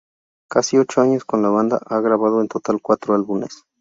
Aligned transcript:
Casi 0.49 0.79
ocho 0.79 1.01
años 1.01 1.25
con 1.25 1.43
la 1.43 1.49
banda, 1.49 1.79
ha 1.85 1.99
grabado 1.99 2.41
en 2.41 2.47
total 2.47 2.81
cuatro 2.81 3.13
álbumes. 3.13 3.65